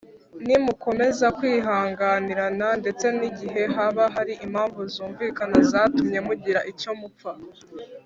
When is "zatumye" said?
5.71-6.19